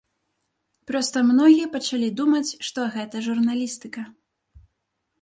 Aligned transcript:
Проста 0.91 1.17
многія 1.29 1.67
пачалі 1.77 2.09
думаць, 2.23 2.57
што 2.71 2.79
гэта 2.99 3.15
журналістыка. 3.29 4.01